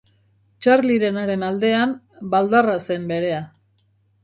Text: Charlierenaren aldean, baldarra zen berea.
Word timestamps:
Charlierenaren 0.65 1.45
aldean, 1.49 1.95
baldarra 2.33 2.81
zen 2.89 3.09
berea. 3.15 3.45